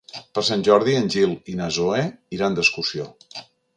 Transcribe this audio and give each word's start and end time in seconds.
Per 0.37 0.43
Sant 0.47 0.63
Jordi 0.67 0.95
en 1.01 1.05
Gil 1.15 1.35
i 1.55 1.57
na 1.61 1.67
Zoè 1.77 2.01
iran 2.39 2.57
d'excursió. 2.59 3.11